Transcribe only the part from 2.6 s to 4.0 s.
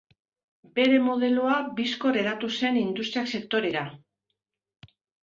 zen industria-sektorera.